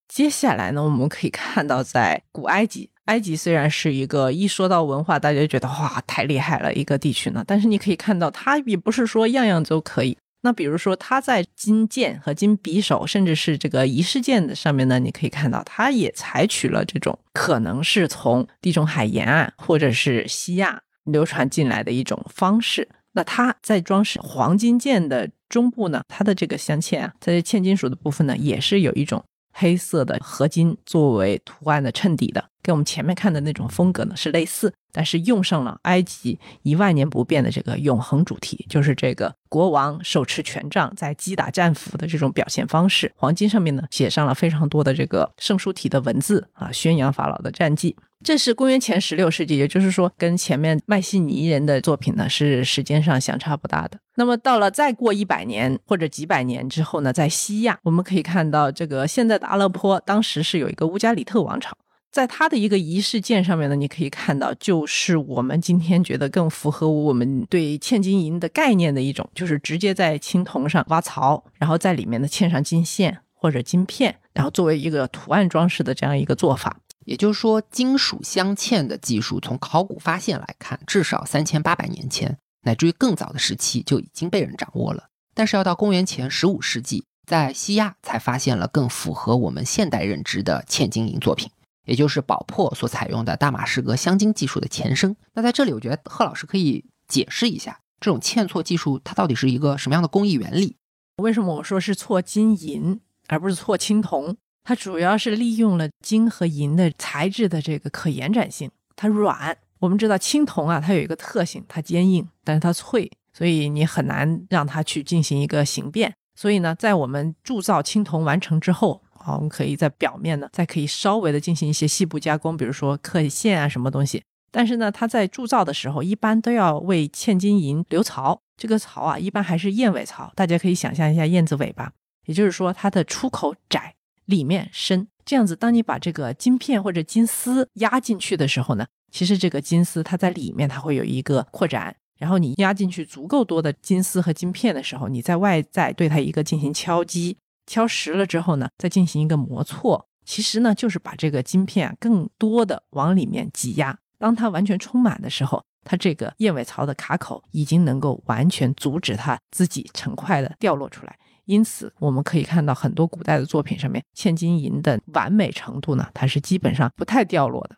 [0.07, 10.17] 接下来呢，我们可以看到在古埃及，埃及虽然是一个一说到文化大家就觉得哇太厉害了一个地区呢，但是你可以看到它也不是说样样都可以。
[10.45, 22.89] 那比如说，它在金剑和金匕首，甚至是这个仪式剑的上面呢，你可以看到，它也采取了这种可能是从地中海沿岸或者是西亚流传进来的一种方式。
[23.13, 34.73] 那它在装饰黄金剑的中部呢，它的这个镶嵌啊，在嵌金属的部分呢，也是有一种黑色的合金作为图案的衬底的，跟我们前面看的那种风格呢是类似。
[34.95, 43.11] 但是用上了埃及一万年不变的这个永恒主题，就是这个国王手持权杖在击打战俘的这种表现方式。
[43.15, 47.95] 黄金上面呢写上了非常多的这个圣书体的文字啊，宣扬法老的战绩。
[48.23, 53.99] 这是公元前十六世纪，也就是说跟前面迈锡尼人的作品呢是时间上相差不大的。
[54.15, 61.75] 那么到了再过一百年或者几百年之后呢，在西亚我们可以看到这个现在的阿勒颇，当时是有一个乌加里特王朝。
[62.11, 76.77] 在它的一个仪式件上面呢，你可以看到，就是我们今天觉得更符合我们对嵌金银的概念的一种，就是直接在青铜上挖槽，然后在里面呢嵌上金线或者金片，然后作为一个图案装饰的这样一个做法。
[77.05, 85.09] 也就是说，金属镶嵌的技术从考古发现来看，至少三千八百年前，乃至于更早的时期就已经被人掌握了。
[85.33, 91.49] 但是要到公元前十五世纪，在西亚才发现了更符合我们现代认知的嵌金银作品。
[91.85, 95.17] 也就是宝珀所采用的大马士革镶金技术的前身。
[95.33, 100.77] 那在这里，我觉得贺老师可以解释一下这种嵌错技术它到底是一个什么样的工艺原理？
[101.17, 104.37] 为什么我说是错金银而不是错青铜？
[104.63, 109.57] 它主要是利用了金和银的材质的这个可延展性，它软。
[109.79, 116.13] 我们知道青铜啊，它有一个特性，它坚硬，但是它脆，所以你很难让它去进行一个形变。
[116.35, 124.23] 所以呢，在我们铸造青铜完成之后，啊，我们可以在表面呢，再可以稍微的进行一些细部加工，比如说刻线啊，什么东西。
[124.49, 128.39] 但是呢，它在铸造的时候，一般都要为嵌金银留槽。
[128.55, 130.31] 这个槽啊，一般还是燕尾槽。
[130.35, 131.91] 大家可以想象一下燕子尾巴，
[132.27, 135.07] 也就是说它的出口窄，里面深。
[135.25, 141.95] 这样子，当你把这个金片或者金丝压进去的时候呢，其实这个金丝它在里面它会有一个扩展。
[142.19, 147.37] 然后你压进去足够多的金丝和金片的时候，你在外在对它一个进行敲击。
[147.65, 153.97] 敲实了之后呢，再进行一个磨挫，其实呢就是把这个晶片更多的往里面挤压。
[154.19, 161.17] 当它完全充满的时候，它这个燕尾槽的卡口已经能够完全阻止它自己成块的掉落出来。
[161.45, 167.75] 因此，我们可以看到很多古代的作品上面嵌金银的完美程度呢，它是基本上不太掉落的。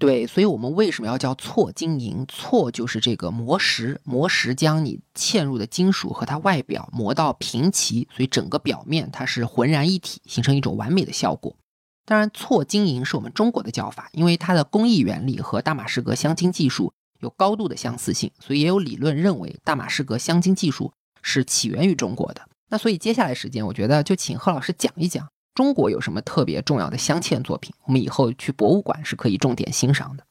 [0.00, 2.24] 对，所以我们为什么要叫错金银？
[2.28, 11.56] 错就是这个磨石，磨石将你嵌入的金属和它外表磨到平齐，所以整个表面它是浑然一体，形成一种完美的效果。
[12.04, 22.48] 当然，错金银是我们中国的叫法，因为它的工艺原理和大马士革镶金技术有高度的相似性，所以也有理论认为大马士革镶金技术是起源于中国的。
[22.68, 25.26] 那所以接下来时间，我觉得就请贺老师讲一讲。
[25.54, 27.74] 中国有什么特别重要的镶嵌作品？
[27.84, 30.22] 我们以后去博物馆是可以重点欣赏的。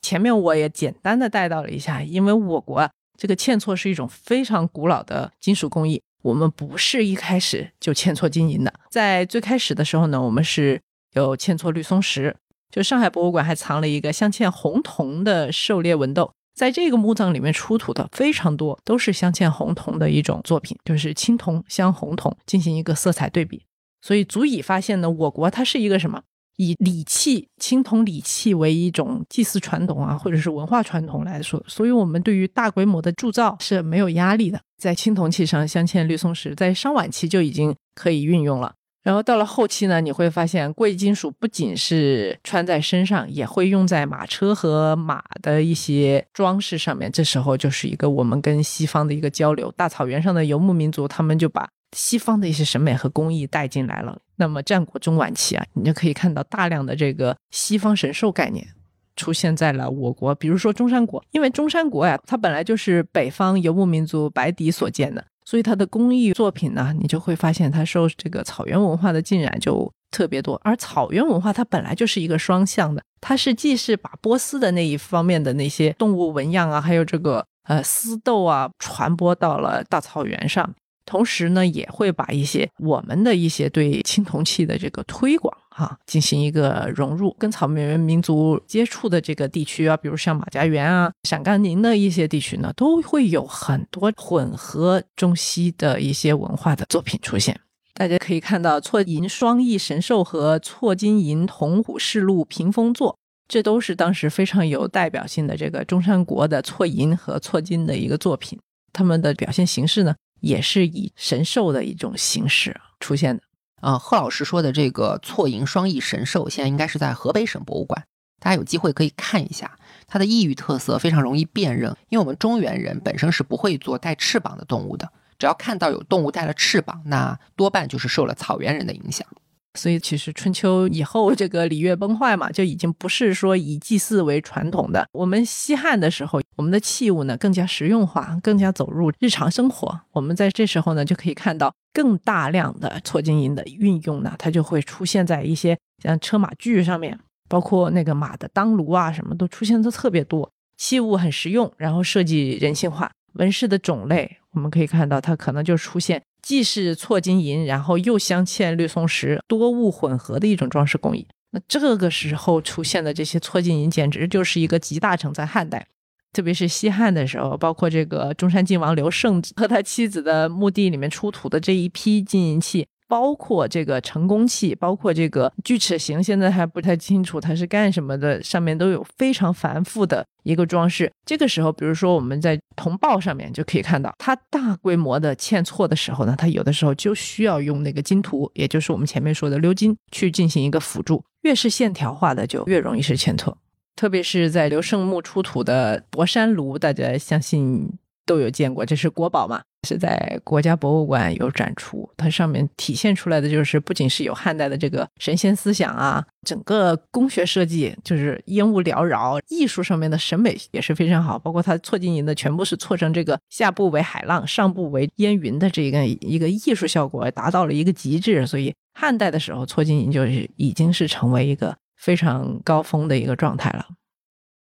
[0.00, 8.74] 前面我也简单的带到了一下，因为我国啊，这个嵌错是一种非常古老的金属工艺，我们不是一开始就嵌错金银的。
[8.90, 10.80] 在最开始的时候呢，我们是
[11.12, 12.34] 有嵌错绿松石，
[12.68, 23.64] 就上海博物馆还藏了一个镶嵌红铜的狩猎文斗，在这个墓葬里面出土的非常多都是镶嵌红铜的一种作品，就是青铜镶红铜进行一个色彩对比。
[24.00, 26.22] 所以足以发现呢，我国它是一个什么？
[26.58, 34.60] 以礼器、青铜礼器为一种祭祀传统啊，或者是文化传统来说，所以我们对于大规模的铸造是没有压力的。
[34.76, 38.74] 在青铜器上镶嵌绿松石，在商晚期就已经可以运用了。
[39.02, 47.10] 然后到了后期呢，你会发现贵金属不仅是穿在身上，也会用在马车和马的一些装饰上面。
[47.10, 49.72] 这时候就是一个我们跟西方的一个交流。
[49.76, 51.68] 大草原上的游牧民族，他们就把。
[51.94, 58.66] 西方的一些审美和工艺带进来了，那么战国中晚期啊，你就可以看到大量的这个西方神兽概念
[59.14, 80.74] 出现在了我国，比如说中山国，因为中山国呀，它本来就是北方游牧民族白狄所建的，所以它的工艺作品呢，你就会发现它受这个草原文化的浸染就特别多，而草原文化它本来就是一个双向的，它是既是把波斯的那一方面的那些动物纹样啊，还有这个呃丝豆啊，传播到了大草原上。
[81.12, 97.60] 同时呢，也会把一些我们的一些对青铜器的这个推广哈，进行一个融入，跟草原民族接触的这个地区啊，比如像马家园啊、陕甘宁的一些地区呢，都会有很多混合中西的一些文化的作品出现。
[97.92, 108.58] 大家可以看到错银双翼神兽和错金银铜虎饰鹿屏风座，这都是当时非常有代表性的这个中山国的错银和错金的一个作品。
[108.94, 110.14] 他们的表现形式呢？
[110.42, 113.42] 也是以神兽的一种形式出现的
[113.80, 113.98] 啊。
[113.98, 118.04] 贺老师说的这个错银双翼神兽，现在应该是在河北省博物馆，
[118.38, 119.78] 大家有机会可以看一下。
[120.06, 129.26] 它的异域特色非常容易辨认，因为我们中原人本身是不会做带翅膀的动物的，只要看到有动物带了翅膀，那多半就是受了草原人的影响。
[129.74, 135.06] 所以，其实春秋以后，这个礼乐崩坏嘛，就已经不是说以祭祀为传统的。
[135.12, 140.00] 我们西汉的时候，我们的器物呢更加实用化，更加走入日常生活。
[140.12, 147.18] 我们在这时候呢，就可以看到更大量的错金银的运用呢，它就会出现在一些像车马具上面，
[147.48, 150.50] 包括那个马的当炉啊，什么都出现的特别多。
[150.76, 156.20] 器物很实用，然后设计人性化，纹饰的种类，我们可以看到它可能就出现。
[156.42, 161.26] 既是错金银，然后又镶嵌绿松石，多物混合的一种装饰工艺。
[161.52, 165.32] 那这个时候出现的这些错金银，简直就是一个集大成。
[165.32, 165.86] 在汉代，
[166.32, 172.86] 特别是西汉的时候，包括这个中山靖王刘胜和他妻子的墓地里面出土的这一批金银器。
[173.12, 178.42] 包括这个成功器，包括这个锯齿形，现在还不太清楚它是干什么的。
[178.42, 181.12] 上面都有非常繁复的一个装饰。
[181.26, 191.22] 这个时候，比如说我们在铜豹上面就可以看到，它大规模的嵌错的时候呢，它有的时候就需要用那个金图，也就是我们前面说的鎏金去进行一个辅助。
[191.42, 193.58] 越是线条化的，就越容易是嵌错。
[193.94, 197.92] 特别是在刘胜墓出土的博山炉，大家相信
[198.24, 199.60] 都有见过，这是国宝嘛。
[199.86, 211.36] 是在国家博物馆有展出，它上面体现出来的就是不仅是有汉代的这个神仙思想啊，整个工学设计就是烟雾缭绕，艺术上面的审美也是非常好。
[211.36, 223.86] 包括它错金银的全部是错成这个下部为海浪，上部为烟云的这个一个艺术效果达到了一个极致，所以汉代的时候错金银就是已经是成为一个非常高峰的一个状态了。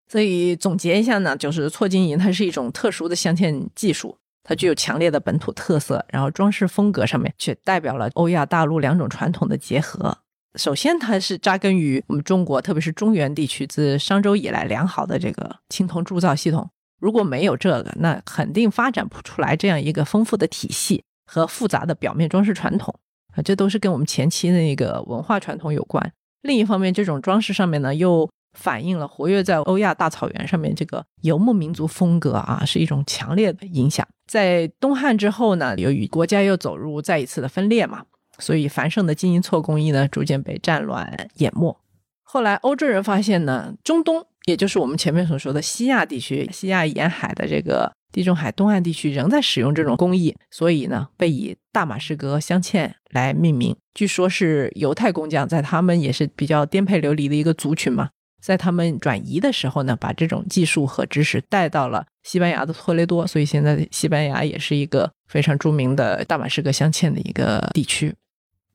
[0.09, 4.17] 所以总结一下呢，就是错金银它是一种特殊的镶嵌技术。
[4.43, 10.17] 它具有强烈的本土特色，然后装饰风格上面却代表了欧亚大陆两种传统的结合。
[10.55, 16.69] 首先，它是扎根于我们中国，特别是中原地区自商周以来良好的这个青铜铸造系统。
[16.99, 22.93] 如果没有这个，那肯定发展不出来这样一个丰富的体系和复杂的表面装饰传统
[23.35, 23.41] 啊。
[23.41, 26.11] 这都是跟我们前期的那个文化传统有关。
[26.41, 28.29] 另一方面，这种装饰上面呢又。
[28.53, 34.07] 反映了活跃在欧亚大草原上面这个游牧民族风格啊，是一种强烈的影响。
[34.27, 38.03] 在东汉之后呢，由于国家又走入再一次的分裂嘛，
[38.39, 41.77] 所以繁盛的金银错工艺呢，逐渐被战乱淹没。
[42.23, 53.75] 后来欧洲人发现呢，中东，也就是我们前面所说的西亚地区，西亚沿海的这个地中海东岸地区仍在使用这种工艺，所以呢，被以大马士革镶嵌来命名。
[53.93, 58.09] 据说是犹太工匠，在他们也是比较颠沛流离的一个族群嘛。
[58.41, 68.15] 在他们转移的时候呢，把这种技术和知识带到了西班牙的托雷多，所以现在西班牙也是一个非常著名的大马士革镶嵌的一个地区。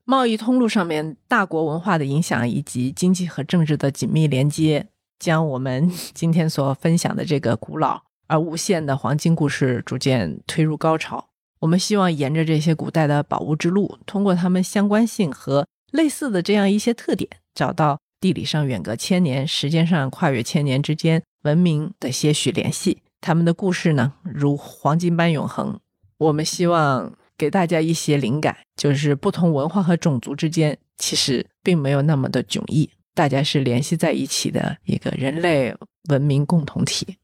[0.05, 4.87] 贸易通路上面，大国文化的影响以及经济和政治的紧密连接，
[5.19, 11.27] 将我们今天所分享的这个古老而无限的黄金故事逐渐推入高潮。
[11.59, 17.99] 我们希望沿着这些古代的宝物之路，通过它们相关性和类似的这样一些特点，找到。
[18.19, 23.03] 地理上远隔千年，时间上跨越千年之间，文明的些许联系。
[23.21, 25.79] 他们的故事呢，如黄金般永恒。
[26.17, 35.75] 我们希望给大家一些灵感，就是不同文化和种族之间其实并没有那么的迥异，大家是联系在一起的一个人类
[36.09, 37.17] 文明共同体。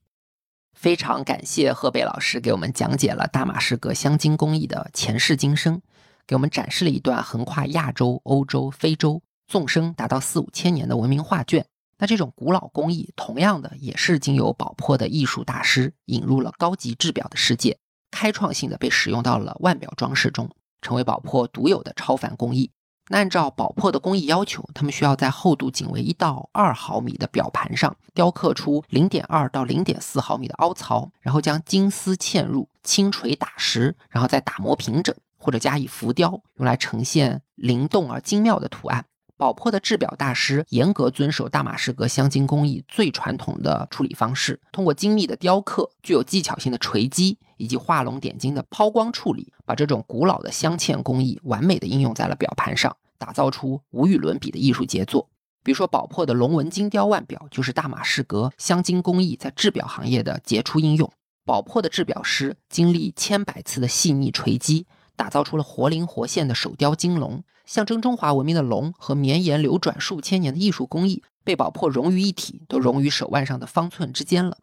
[0.75, 5.81] 非常感谢河北老师给我们讲解了大马士革镶金工艺的前世今生，
[6.27, 9.21] 给我们展示了一段横跨亚洲、欧洲、非洲。
[9.47, 11.65] 纵深达到四五千年的文明画卷，
[11.97, 17.77] 那这种古老工艺，同样的也是经由宝珀的艺术大师引入了高级制表的世界，
[18.11, 20.49] 开创性的被使用到了腕表装饰中，
[20.81, 22.71] 成为宝珀独有的超凡工艺。
[23.09, 39.05] 那按照宝珀的工艺要求，他们需要在厚度仅为一到二毫米的表盘上雕刻出零点二到零点四毫米的凹槽，然后将金丝嵌入，轻锤打实，然后再打磨平整，或者加以浮雕，用来呈现灵动而精妙的图案。
[39.35, 55.27] 宝珀的制表大师严格遵守大马士革镶金工艺最传统的处理方式，通过精密的雕刻、具有技巧性的锤击以及画龙点睛的抛光处理，把这种古老的镶嵌工艺完美的应用在了表盘上，打造出无与伦比的艺术杰作。
[55.63, 61.11] 比如说，宝珀的龙纹金雕腕表就是大马士革镶金工艺在制表行业的杰出应用。
[61.45, 67.43] 宝珀的制表师经历千百次的细腻锤击，打造出了活灵活现的手雕金龙。
[67.65, 74.57] 象征中华文明的龙和绵延流转数千年的艺术工艺被宝珀融于一体，都融于手腕上的方寸之间了。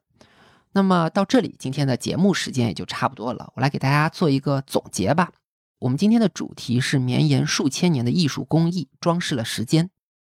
[0.73, 3.53] 那么到这里，今天的节目时间也就差不多了。
[3.57, 5.33] 我来给大家做一个总结吧。
[5.79, 9.89] 我们今天的主题是绵延数千年的艺术工艺装饰了时间。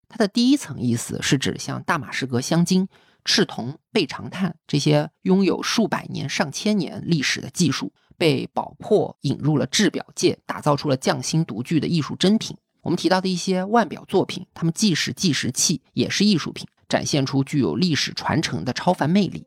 [0.08, 2.88] 它的第一层意思是指像大马士革镶金、
[3.26, 7.92] 赤铜、贝长炭这些拥有数百年、上千年历史的技术。
[8.16, 12.56] 被宝珀引入了制表界，打造出了匠心独具的艺术珍品。
[12.82, 19.46] 我们提到的一些腕表作品，它们既是计时器，也是艺术品，展现出具有历史传承的超凡魅力。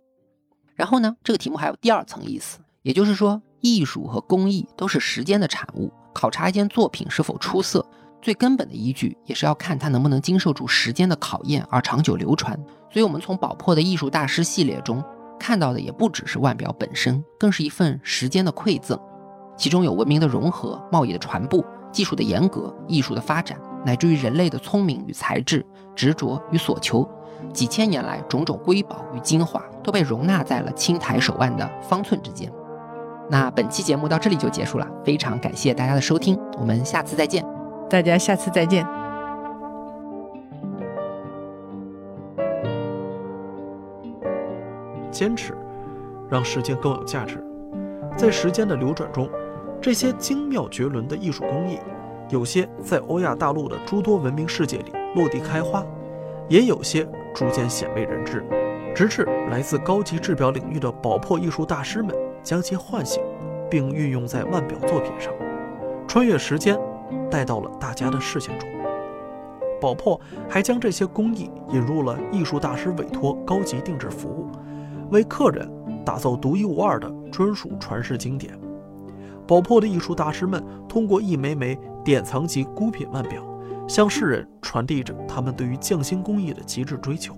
[0.75, 5.91] 然后呢，这个题目还有第二层意思，也就是说，艺术和工艺都是时间的产物。
[6.13, 7.87] 考察一件作品是否出色，
[8.21, 12.55] 最根本的依据也是要看它能不能经受住时间的考验而长久流传。
[12.91, 15.03] 所以，我们从宝珀的艺术大师系列中。
[15.39, 18.99] 看到的也不只是腕表本身，更是一份时间的馈赠，
[19.57, 25.65] 其中有文明的融合、贸易的传播、技术的严格、艺术的发展，乃至于人类的聪明与才智、
[25.95, 27.07] 执着与所求，
[27.53, 32.51] 几千年来种种瑰宝与精华，都被容纳在了青苔手腕的方寸之间。
[33.29, 37.45] 那本期节目到这里就结束了，非常感谢大家的收听，我们下次再见。
[37.89, 39.06] 大家下次再见。
[45.11, 45.53] 坚持，
[46.29, 47.43] 让时间更有价值。
[48.15, 49.29] 在时间的流转中，
[49.79, 51.77] 这些精妙绝伦的艺术工艺，
[52.29, 55.85] 有些在欧亚大陆的诸多文明世界里落地开花，
[56.49, 58.43] 也有些逐渐鲜为人知，
[58.95, 63.21] 直至来自高级制表领域的宝珀艺术大师们将其唤醒，
[63.69, 65.31] 并运用在腕表作品上，
[66.07, 66.75] 穿越时间，
[67.29, 68.67] 带到了大家的视线中。
[69.79, 74.47] 宝珀还将这些工艺引入了艺术大师委托高级定制服务。
[75.11, 75.69] 为客人
[76.05, 78.57] 打造独一无二的专属传世经典。
[79.47, 83.41] 宝珀的艺术大师们通过一枚枚典藏级孤品腕表，
[83.87, 87.33] 向世人传递着他们对于匠心工艺的极致追求。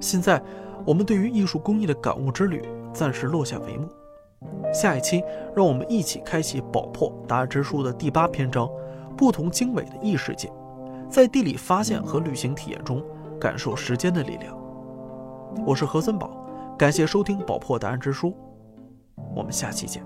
[0.00, 0.42] 现在，
[0.84, 3.88] 我们对于艺术工艺的感悟之旅暂时落下帷幕。
[4.72, 5.24] 下一期，
[5.56, 8.68] 让我们一起开启宝珀答案之书的第八篇章——
[9.16, 10.52] 不同经纬的异世界，
[11.08, 13.02] 在地理发现和旅行体验中
[13.40, 14.54] 感受时间的力量。
[15.66, 16.30] 我是何森宝。
[16.78, 18.28] 感谢收听《宝珀答案之书》，
[19.34, 20.00] 我们下期见。